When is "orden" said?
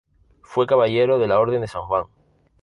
1.39-1.61